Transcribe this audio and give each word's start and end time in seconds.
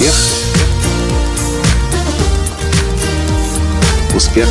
Успех. 0.00 0.14
Успех. 4.16 4.48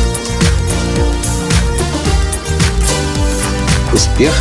Успех. 3.92 4.32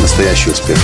Настоящий 0.00 0.50
успех. 0.52 0.78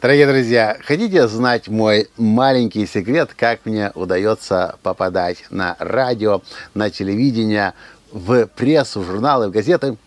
Дорогие 0.00 0.26
друзья, 0.26 0.78
хотите 0.82 1.28
знать 1.28 1.68
мой 1.68 2.08
маленький 2.16 2.86
секрет, 2.86 3.32
как 3.36 3.66
мне 3.66 3.92
удается 3.94 4.76
попадать 4.82 5.44
на 5.50 5.76
радио, 5.78 6.40
на 6.72 6.88
телевидение, 6.88 7.74
в 8.10 8.46
прессу, 8.46 9.02
в 9.02 9.04
журналы, 9.04 9.48
в 9.48 9.50
газеты? 9.50 9.98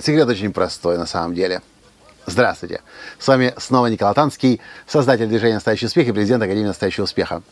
Секрет 0.00 0.26
очень 0.28 0.50
простой 0.52 0.96
на 0.96 1.04
самом 1.04 1.34
деле. 1.34 1.60
Здравствуйте! 2.24 2.80
С 3.18 3.28
вами 3.28 3.52
снова 3.58 3.86
Николай 3.88 4.14
Танский, 4.14 4.58
создатель 4.86 5.26
движения 5.26 5.54
«Настоящий 5.54 5.86
успех» 5.86 6.08
и 6.08 6.12
президент 6.12 6.42
Академии 6.42 6.68
«Настоящего 6.68 7.04
успеха». 7.04 7.42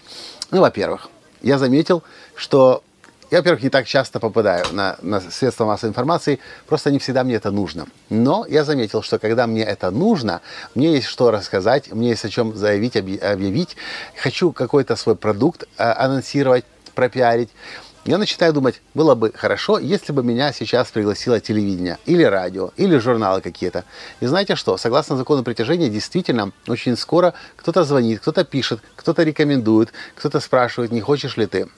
Ну, 0.50 0.62
во-первых, 0.62 1.10
я 1.42 1.58
заметил, 1.58 2.02
что 2.34 2.82
я, 3.30 3.38
во-первых, 3.38 3.62
не 3.62 3.68
так 3.68 3.86
часто 3.86 4.18
попадаю 4.18 4.64
на, 4.72 4.96
на 5.02 5.20
средства 5.20 5.66
массовой 5.66 5.90
информации, 5.90 6.38
просто 6.66 6.90
не 6.90 6.98
всегда 6.98 7.22
мне 7.22 7.34
это 7.34 7.50
нужно. 7.50 7.86
Но 8.08 8.46
я 8.48 8.64
заметил, 8.64 9.02
что 9.02 9.18
когда 9.18 9.46
мне 9.46 9.62
это 9.62 9.90
нужно, 9.90 10.40
мне 10.74 10.94
есть 10.94 11.06
что 11.06 11.30
рассказать, 11.30 11.92
мне 11.92 12.10
есть 12.10 12.24
о 12.24 12.30
чем 12.30 12.56
заявить, 12.56 12.96
объявить, 12.96 13.76
хочу 14.16 14.52
какой-то 14.52 14.96
свой 14.96 15.16
продукт 15.16 15.68
а, 15.76 16.02
анонсировать, 16.02 16.64
пропиарить, 16.94 17.50
я 18.04 18.18
начинаю 18.18 18.52
думать, 18.52 18.80
было 18.94 19.14
бы 19.14 19.32
хорошо, 19.34 19.78
если 19.78 20.12
бы 20.12 20.22
меня 20.22 20.52
сейчас 20.52 20.90
пригласило 20.90 21.40
телевидение, 21.40 21.98
или 22.06 22.22
радио, 22.22 22.70
или 22.76 22.96
журналы 22.98 23.40
какие-то. 23.40 23.84
И 24.20 24.26
знаете 24.26 24.56
что, 24.56 24.76
согласно 24.76 25.16
закону 25.16 25.42
притяжения, 25.42 25.88
действительно, 25.88 26.52
очень 26.66 26.96
скоро 26.96 27.34
кто-то 27.56 27.84
звонит, 27.84 28.20
кто-то 28.20 28.44
пишет, 28.44 28.80
кто-то 28.96 29.22
рекомендует, 29.22 29.92
кто-то 30.14 30.40
спрашивает, 30.40 30.92
не 30.92 31.00
хочешь 31.00 31.36
ли 31.36 31.46
ты. 31.46 31.68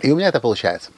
И 0.00 0.10
у 0.10 0.16
меня 0.16 0.28
это 0.28 0.40
получается. 0.40 0.90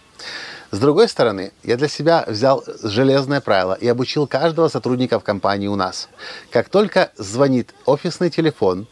С 0.71 0.79
другой 0.79 1.09
стороны, 1.09 1.53
я 1.63 1.77
для 1.77 1.89
себя 1.89 2.25
взял 2.27 2.65
железное 2.83 3.41
правило 3.41 3.75
и 3.75 3.87
обучил 3.87 4.27
каждого 4.27 4.69
сотрудника 4.69 5.21
в 5.21 5.25
компании 5.25 5.69
у 5.69 5.77
нас. 5.77 6.09
Как 6.51 6.69
только 6.69 7.13
звонит 7.17 7.75
офисный 7.85 8.31
телефон, 8.31 8.87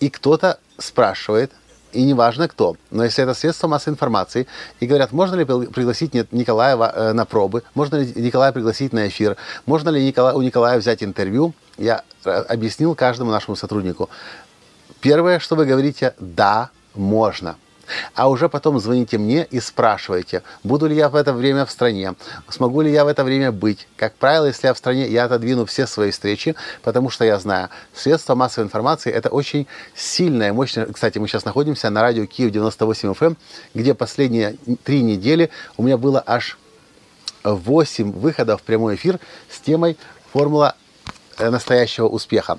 и 0.00 0.08
кто-то 0.08 0.58
спрашивает, 0.78 1.52
и 1.92 2.02
неважно 2.02 2.48
кто, 2.48 2.76
но 2.90 3.04
если 3.04 3.24
это 3.24 3.34
средство 3.34 3.68
массовой 3.68 3.94
информации, 3.94 4.46
и 4.80 4.86
говорят, 4.86 5.12
можно 5.12 5.36
ли 5.36 5.44
пригласить 5.44 6.14
Николая 6.32 6.76
э, 6.76 7.12
на 7.12 7.24
пробы, 7.24 7.62
можно 7.74 7.96
ли 7.96 8.12
Николая 8.16 8.52
пригласить 8.52 8.92
на 8.92 9.08
эфир, 9.08 9.36
можно 9.66 9.90
ли 9.90 10.14
у 10.16 10.42
Николая 10.42 10.78
взять 10.78 11.02
интервью, 11.02 11.54
я 11.78 12.02
э, 12.24 12.30
объяснил 12.30 12.94
каждому 12.94 13.30
нашему 13.30 13.56
сотруднику. 13.56 14.08
Первое, 15.00 15.38
что 15.38 15.56
вы 15.56 15.66
говорите, 15.66 16.14
да, 16.18 16.70
можно– 16.94 17.56
а 18.14 18.28
уже 18.28 18.48
потом 18.48 18.78
звоните 18.80 19.18
мне 19.18 19.46
и 19.50 19.60
спрашивайте, 19.60 20.42
буду 20.62 20.86
ли 20.86 20.96
я 20.96 21.08
в 21.08 21.16
это 21.16 21.32
время 21.32 21.64
в 21.64 21.70
стране, 21.70 22.14
смогу 22.48 22.80
ли 22.80 22.90
я 22.90 23.04
в 23.04 23.08
это 23.08 23.24
время 23.24 23.52
быть. 23.52 23.86
Как 23.96 24.14
правило, 24.14 24.46
если 24.46 24.66
я 24.66 24.74
в 24.74 24.78
стране, 24.78 25.08
я 25.08 25.24
отодвину 25.24 25.64
все 25.66 25.86
свои 25.86 26.10
встречи, 26.10 26.54
потому 26.82 27.10
что 27.10 27.24
я 27.24 27.38
знаю, 27.38 27.68
средства 27.94 28.34
массовой 28.34 28.66
информации– 28.66 29.12
это 29.12 29.28
очень 29.28 29.66
сильное, 29.94 30.52
мощное. 30.52 30.86
Кстати, 30.86 31.18
мы 31.18 31.28
сейчас 31.28 31.44
находимся 31.44 31.90
на 31.90 32.02
радио 32.02 32.26
Киев 32.26 32.50
98 32.50 33.12
FM, 33.12 33.26
эм, 33.26 33.36
где 33.74 33.94
последние 33.94 34.56
три 34.84 35.02
недели 35.02 35.50
у 35.76 35.82
меня 35.82 35.96
было 35.96 36.22
аж 36.26 36.58
8 37.44 38.12
выходов 38.12 38.60
в 38.60 38.64
прямой 38.64 38.96
эфир 38.96 39.18
с 39.50 39.60
темой 39.60 39.96
«Формула 40.32 40.76
э, 41.38 41.50
настоящего 41.50 42.06
успеха». 42.06 42.58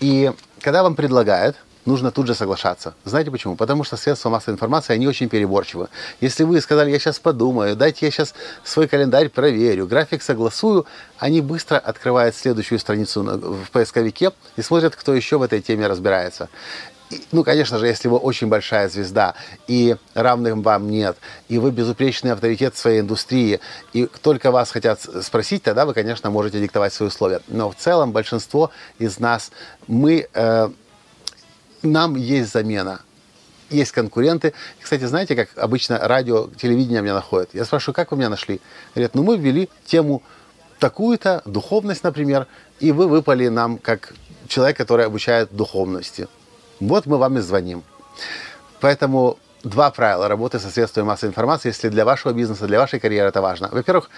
И 0.00 0.32
когда 0.60 0.82
вам 0.82 0.94
предлагают– 0.94 1.56
нужно 1.86 2.10
тут 2.10 2.26
же 2.26 2.34
соглашаться. 2.34 2.94
Знаете 3.04 3.30
почему? 3.30 3.56
Потому 3.56 3.84
что 3.84 3.96
средства 3.96 4.30
массовой 4.30 4.54
информации, 4.54 4.92
они 4.92 5.06
очень 5.06 5.28
переборчивы. 5.28 5.88
Если 6.20 6.44
вы 6.44 6.60
сказали, 6.60 6.90
я 6.90 6.98
сейчас 6.98 7.18
подумаю, 7.18 7.76
дайте 7.76 8.06
я 8.06 8.12
сейчас 8.12 8.34
свой 8.64 8.88
календарь 8.88 9.28
проверю, 9.28 9.86
график 9.86 10.22
согласую, 10.22 10.86
они 11.18 11.40
быстро 11.40 11.78
открывают 11.78 12.34
следующую 12.36 12.78
страницу 12.78 13.22
в 13.22 13.70
поисковике 13.70 14.32
и 14.56 14.62
смотрят, 14.62 14.96
кто 14.96 15.14
еще 15.14 15.38
в 15.38 15.42
этой 15.42 15.60
теме 15.60 15.86
разбирается. 15.86 16.48
ну, 17.32 17.44
конечно 17.44 17.78
же, 17.78 17.86
если 17.86 18.08
вы 18.08 18.18
очень 18.18 18.48
большая 18.48 18.88
звезда, 18.88 19.34
и 19.66 19.96
равных 20.14 20.56
вам 20.56 20.90
нет, 20.90 21.16
и 21.48 21.58
вы 21.58 21.70
безупречный 21.70 22.32
авторитет 22.32 22.74
в 22.74 22.78
своей 22.78 23.00
индустрии, 23.00 23.60
и 23.92 24.06
только 24.22 24.50
вас 24.50 24.70
хотят 24.70 25.00
спросить, 25.22 25.62
тогда 25.62 25.86
вы, 25.86 25.94
конечно, 25.94 26.30
можете 26.30 26.60
диктовать 26.60 26.92
свои 26.92 27.08
условия. 27.08 27.40
Но 27.48 27.70
в 27.70 27.76
целом 27.76 28.12
большинство 28.12 28.70
из 28.98 29.18
нас, 29.18 29.50
мы 29.86 30.28
э, 30.32 30.68
нам 31.82 32.16
есть 32.16 32.52
замена. 32.52 33.00
Есть 33.70 33.92
конкуренты. 33.92 34.52
Кстати, 34.80 35.04
знаете, 35.04 35.36
как 35.36 35.50
обычно 35.56 35.98
радио, 35.98 36.48
телевидение 36.48 37.02
меня 37.02 37.14
находят? 37.14 37.50
Я 37.52 37.64
спрашиваю, 37.64 37.94
как 37.94 38.10
вы 38.10 38.18
меня 38.18 38.28
нашли? 38.28 38.60
Говорят, 38.94 39.14
ну 39.14 39.22
мы 39.22 39.36
ввели 39.36 39.68
тему 39.86 40.22
такую-то, 40.80 41.42
духовность, 41.44 42.02
например, 42.02 42.46
и 42.80 42.90
вы 42.90 43.06
выпали 43.06 43.48
нам 43.48 43.78
как 43.78 44.12
человек, 44.48 44.76
который 44.76 45.06
обучает 45.06 45.54
духовности. 45.54 46.26
Вот 46.80 47.06
мы 47.06 47.18
вам 47.18 47.38
и 47.38 47.40
звоним. 47.40 47.84
Поэтому 48.80 49.38
два 49.62 49.90
правила 49.90 50.26
работы 50.26 50.58
со 50.58 50.70
средствами 50.70 51.04
массовой 51.04 51.30
информации, 51.30 51.68
если 51.68 51.90
для 51.90 52.04
вашего 52.04 52.32
бизнеса, 52.32 52.66
для 52.66 52.78
вашей 52.78 52.98
карьеры 52.98 53.28
это 53.28 53.40
важно. 53.40 53.68
Во-первых, 53.70 54.10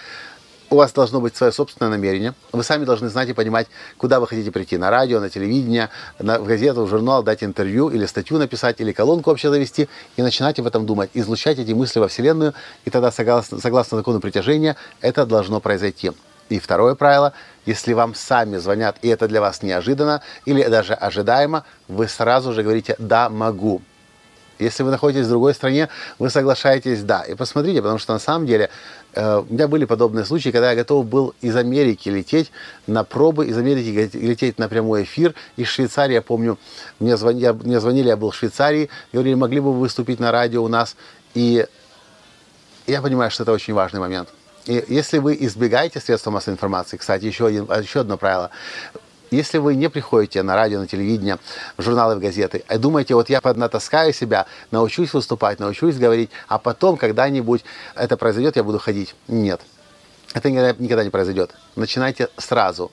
у 0.73 0.75
вас 0.75 0.91
должно 0.91 1.21
быть 1.21 1.35
свое 1.35 1.51
собственное 1.51 1.91
намерение. 1.91 2.33
Вы 2.51 2.63
сами 2.63 2.83
должны 2.83 3.07
знать 3.07 3.29
и 3.29 3.33
понимать, 3.33 3.67
куда 3.97 4.19
вы 4.19 4.27
хотите 4.27 4.51
прийти. 4.51 4.77
На 4.77 4.89
радио, 4.89 5.19
на 5.19 5.29
телевидение, 5.29 5.89
на, 6.17 6.39
в 6.39 6.45
газету, 6.45 6.85
в 6.85 6.89
журнал, 6.89 7.21
дать 7.21 7.43
интервью 7.43 7.89
или 7.89 8.07
статью 8.07 8.39
написать, 8.39 8.81
или 8.81 8.91
колонку 8.91 9.29
вообще 9.29 9.51
завести. 9.51 9.87
И 10.17 10.23
начинать 10.23 10.59
об 10.59 10.65
этом 10.65 10.87
думать, 10.87 11.11
излучать 11.13 11.59
эти 11.59 11.73
мысли 11.73 11.99
во 11.99 12.07
Вселенную. 12.07 12.55
И 12.85 12.89
тогда, 12.89 13.11
согласно, 13.11 13.59
согласно 13.59 13.97
закону 13.97 14.19
притяжения, 14.19 14.75
это 14.99 15.27
должно 15.27 15.59
произойти. 15.59 16.11
И 16.49 16.59
второе 16.59 16.95
правило, 16.95 17.33
если 17.67 17.93
вам 17.93 18.15
сами 18.15 18.57
звонят, 18.57 18.97
и 19.03 19.07
это 19.09 19.27
для 19.27 19.41
вас 19.41 19.61
неожиданно 19.61 20.21
или 20.45 20.63
даже 20.63 20.95
ожидаемо, 20.95 21.65
вы 21.87 22.07
сразу 22.07 22.51
же 22.51 22.63
говорите 22.63 22.95
«да, 22.97 23.29
могу». 23.29 23.81
Если 24.63 24.83
вы 24.83 24.91
находитесь 24.91 25.25
в 25.25 25.29
другой 25.29 25.53
стране, 25.53 25.89
вы 26.19 26.29
соглашаетесь 26.29 27.03
«да». 27.03 27.21
И 27.21 27.35
посмотрите, 27.35 27.81
потому 27.81 27.99
что 27.99 28.13
на 28.13 28.19
самом 28.19 28.47
деле 28.47 28.69
э, 29.13 29.37
у 29.37 29.53
меня 29.53 29.67
были 29.67 29.85
подобные 29.85 30.25
случаи, 30.25 30.49
когда 30.49 30.71
я 30.71 30.75
готов 30.75 31.05
был 31.05 31.33
из 31.41 31.55
Америки 31.55 32.09
лететь 32.09 32.51
на 32.87 33.03
пробы, 33.03 33.47
из 33.47 33.57
Америки 33.57 34.09
лететь 34.13 34.57
на 34.57 34.67
прямой 34.69 35.03
эфир. 35.03 35.35
Из 35.57 35.67
Швейцарии, 35.67 36.13
я 36.13 36.21
помню, 36.21 36.57
мне 36.99 37.17
звонили, 37.17 37.51
мне 37.63 37.79
звонили 37.79 38.07
я 38.07 38.17
был 38.17 38.31
в 38.31 38.35
Швейцарии, 38.35 38.89
говорили, 39.11 39.35
могли 39.35 39.59
бы 39.59 39.73
вы 39.73 39.79
выступить 39.79 40.19
на 40.19 40.31
радио 40.31 40.63
у 40.63 40.67
нас. 40.67 40.95
И 41.33 41.65
я 42.87 43.01
понимаю, 43.01 43.31
что 43.31 43.43
это 43.43 43.51
очень 43.51 43.73
важный 43.73 43.99
момент. 43.99 44.29
И 44.65 44.83
если 44.87 45.17
вы 45.17 45.37
избегаете 45.41 45.99
средств 45.99 46.27
массовой 46.27 46.53
информации, 46.53 46.97
кстати, 46.97 47.25
еще, 47.25 47.47
один, 47.47 47.65
еще 47.65 48.01
одно 48.01 48.17
правило, 48.17 48.49
если 49.33 49.57
вы 49.57 49.75
не 49.75 49.89
приходите 49.89 50.43
на 50.43 50.55
радио, 50.55 50.79
на 50.79 50.87
телевидение, 50.87 51.37
в 51.77 51.81
журналы, 51.81 52.15
в 52.15 52.19
газеты, 52.19 52.63
и 52.69 52.77
думаете, 52.77 53.15
вот 53.15 53.29
я 53.29 53.41
поднатаскаю 53.41 54.13
себя, 54.13 54.45
научусь 54.71 55.13
выступать, 55.13 55.59
научусь 55.59 55.97
говорить, 55.97 56.29
а 56.47 56.57
потом 56.57 56.97
когда-нибудь 56.97 57.63
это 57.95 58.17
произойдет, 58.17 58.55
я 58.55 58.63
буду 58.63 58.79
ходить. 58.79 59.15
Нет. 59.27 59.61
Это 60.33 60.49
никогда, 60.49 60.73
никогда 60.83 61.03
не 61.03 61.09
произойдет. 61.09 61.51
Начинайте 61.75 62.29
сразу 62.37 62.91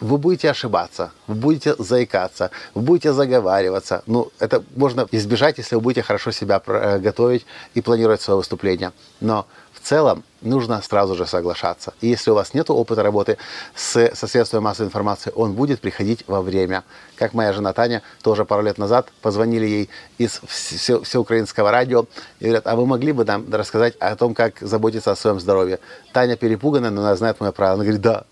вы 0.00 0.18
будете 0.18 0.50
ошибаться, 0.50 1.10
вы 1.26 1.34
будете 1.34 1.74
заикаться, 1.78 2.50
вы 2.74 2.82
будете 2.82 3.12
заговариваться. 3.12 4.02
Ну, 4.06 4.30
это 4.38 4.62
можно 4.74 5.06
избежать, 5.10 5.58
если 5.58 5.74
вы 5.74 5.80
будете 5.80 6.02
хорошо 6.02 6.32
себя 6.32 6.62
э, 6.66 6.98
готовить 6.98 7.46
и 7.74 7.80
планировать 7.80 8.20
свое 8.20 8.36
выступление. 8.36 8.92
Но 9.20 9.46
целом 9.86 10.24
нужно 10.42 10.82
сразу 10.82 11.14
же 11.14 11.26
соглашаться. 11.26 11.94
И 12.00 12.08
если 12.08 12.30
у 12.30 12.34
вас 12.34 12.54
нет 12.54 12.70
опыта 12.70 13.02
работы 13.02 13.38
с, 13.74 14.10
со 14.14 14.26
средствами 14.26 14.62
массовой 14.62 14.88
информации, 14.88 15.32
он 15.34 15.52
будет 15.52 15.80
приходить 15.80 16.24
во 16.26 16.42
время. 16.42 16.82
Как 17.14 17.34
моя 17.34 17.52
жена 17.52 17.72
Таня 17.72 18.02
тоже 18.22 18.44
пару 18.44 18.62
лет 18.62 18.78
назад 18.78 19.08
позвонили 19.22 19.66
ей 19.66 19.90
из 20.18 20.40
все, 20.46 21.00
всеукраинского 21.00 21.70
радио 21.70 22.06
и 22.40 22.44
говорят, 22.44 22.66
а 22.66 22.74
вы 22.74 22.86
могли 22.86 23.12
бы 23.12 23.24
нам 23.24 23.46
рассказать 23.52 23.94
о 23.96 24.16
том, 24.16 24.34
как 24.34 24.58
заботиться 24.60 25.12
о 25.12 25.16
своем 25.16 25.38
здоровье? 25.38 25.78
Таня 26.12 26.36
перепуганная, 26.36 26.90
но 26.90 27.02
она 27.02 27.14
знает 27.14 27.40
мое 27.40 27.52
правило. 27.52 27.74
Она 27.74 27.84
говорит, 27.84 28.02
да, 28.02 28.24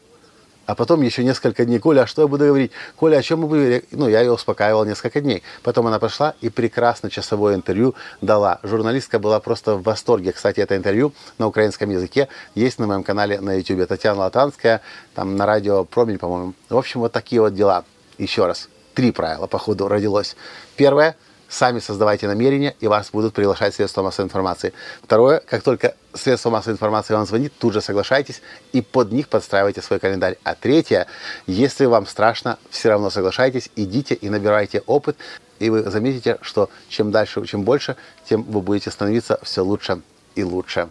а 0.66 0.75
потом 0.75 1.02
еще 1.02 1.25
несколько 1.25 1.64
дней, 1.64 1.78
Коля, 1.78 2.02
а 2.02 2.06
что 2.06 2.22
я 2.22 2.28
буду 2.28 2.46
говорить? 2.46 2.72
Коля, 2.96 3.19
о 3.19 3.22
чем 3.22 3.40
мы 3.40 3.49
будем? 3.49 3.82
Ну, 3.90 4.08
я 4.08 4.20
ее 4.20 4.32
успокаивал 4.32 4.84
несколько 4.84 5.20
дней. 5.20 5.43
Потом 5.62 5.87
она 5.87 5.99
пошла 5.99 6.34
и 6.40 6.49
прекрасно 6.49 7.11
часовое 7.11 7.55
интервью 7.55 7.94
дала. 8.20 8.61
Журналистка 8.62 9.19
была 9.19 9.40
просто 9.40 9.76
в 9.76 9.82
восторге. 9.82 10.32
Кстати, 10.32 10.61
это 10.61 10.76
интервью 10.76 11.12
на 11.38 11.46
украинском 11.46 11.90
языке 11.90 12.28
есть 12.55 12.78
на 12.78 12.87
моем 12.87 13.02
канале 13.02 13.40
на 13.40 13.55
YouTube. 13.55 13.87
Татьяна 13.87 14.20
Латанская, 14.20 14.81
там 15.14 15.37
на 15.37 15.46
радио 15.46 15.84
Промень, 15.84 16.19
по-моему. 16.19 16.55
В 16.69 16.76
общем, 16.76 17.00
вот 17.00 17.12
такие 17.12 17.40
вот 17.40 17.55
дела. 17.55 17.84
Еще 18.19 18.46
раз, 18.46 18.69
три 18.94 19.11
правила, 19.11 19.46
по 19.46 19.58
ходу 19.58 19.88
родилось. 19.88 20.37
Первое, 20.76 21.16
сами 21.55 21.79
создавайте 21.79 22.27
намерения, 22.27 22.75
и 22.81 22.89
вас 22.89 23.11
будут 23.12 23.33
приглашать 23.33 23.75
средства 23.75 24.03
массовой 24.03 24.27
информации. 24.27 24.73
Второе, 25.03 25.41
как 25.41 25.62
только 25.62 25.95
средства 26.12 26.51
массовой 26.51 26.75
информации 26.75 27.15
вам 27.15 27.27
звонит, 27.27 27.53
тут 27.59 27.73
же 27.73 27.81
соглашайтесь 27.81 28.43
и 28.73 28.83
под 28.83 29.12
них 29.12 29.29
подстраивайте 29.29 29.81
свой 29.81 30.01
календарь. 30.01 30.37
А 30.43 30.55
третье, 30.55 31.06
если 31.47 31.85
вам 31.85 32.06
страшно, 32.06 32.59
все 32.71 32.89
равно 32.89 33.09
соглашайтесь, 33.09 33.71
идите 33.77 34.15
и 34.15 34.29
набирайте 34.29 34.83
опыт, 34.87 35.17
и 35.61 35.71
вы 35.71 35.83
заметите, 35.89 36.39
что 36.43 36.69
чем 36.89 37.12
дальше, 37.12 37.45
чем 37.47 37.62
больше, 37.62 37.97
тем 38.29 38.43
вы 38.43 38.61
будете 38.61 38.91
становиться 38.91 39.39
все 39.43 39.62
лучше 39.62 40.00
и 40.35 40.43
лучше. 40.43 40.89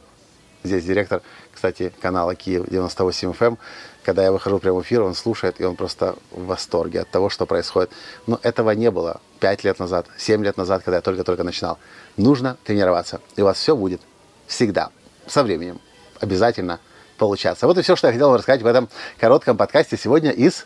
Здесь 0.63 0.85
директор, 0.85 1.21
кстати, 1.53 1.91
канала 2.01 2.35
Киев 2.35 2.65
98 2.69 3.31
FM. 3.31 3.47
Эм. 3.47 3.57
Когда 4.03 4.23
я 4.23 4.31
выхожу 4.31 4.59
прямо 4.59 4.79
в 4.79 4.83
эфир, 4.83 5.01
он 5.01 5.13
слушает, 5.13 5.59
и 5.59 5.65
он 5.65 5.75
просто 5.75 6.15
в 6.31 6.45
восторге 6.45 7.01
от 7.01 7.09
того, 7.09 7.29
что 7.29 7.45
происходит. 7.45 7.91
Но 8.27 8.39
этого 8.43 8.71
не 8.71 8.89
было 8.89 9.19
5 9.39 9.63
лет 9.65 9.79
назад, 9.79 10.07
7 10.17 10.43
лет 10.43 10.57
назад, 10.57 10.83
когда 10.83 10.97
я 10.97 11.01
только-только 11.01 11.43
начинал. 11.43 11.79
Нужно 12.15 12.57
тренироваться, 12.63 13.19
и 13.35 13.41
у 13.41 13.45
вас 13.45 13.57
все 13.57 13.75
будет 13.75 14.01
всегда, 14.47 14.89
со 15.27 15.43
временем, 15.43 15.81
обязательно 16.19 16.79
получаться. 17.17 17.67
Вот 17.67 17.77
и 17.77 17.81
все, 17.81 17.95
что 17.95 18.07
я 18.07 18.13
хотел 18.13 18.29
вам 18.29 18.37
рассказать 18.37 18.61
в 18.61 18.65
этом 18.65 18.89
коротком 19.19 19.57
подкасте 19.57 19.97
сегодня 19.97 20.31
из 20.31 20.65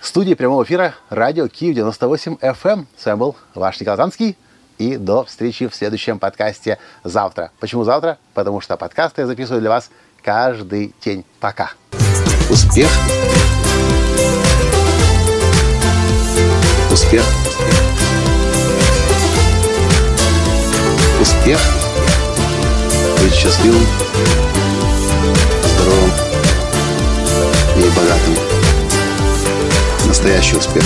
студии 0.00 0.34
прямого 0.34 0.64
эфира 0.64 0.94
радио 1.08 1.48
Киев 1.48 1.74
98 1.74 2.34
FM. 2.34 2.54
Эм. 2.64 2.88
С 2.96 3.06
вами 3.06 3.18
был 3.18 3.36
ваш 3.54 3.80
Николай 3.80 3.96
Танский. 3.96 4.36
И 4.78 4.96
до 4.96 5.24
встречи 5.24 5.68
в 5.68 5.74
следующем 5.74 6.18
подкасте 6.18 6.78
завтра. 7.04 7.50
Почему 7.60 7.84
завтра? 7.84 8.18
Потому 8.34 8.60
что 8.60 8.76
подкасты 8.76 9.22
я 9.22 9.26
записываю 9.26 9.60
для 9.60 9.70
вас 9.70 9.90
каждый 10.22 10.94
день. 11.04 11.24
Пока. 11.40 11.70
Успех. 12.50 12.88
Успех. 16.90 17.24
Успех. 21.20 21.60
Быть 23.20 23.32
счастливым, 23.32 23.86
здоровым 25.64 26.10
и 27.76 27.82
богатым. 27.96 28.34
Настоящий 30.06 30.56
успех. 30.56 30.84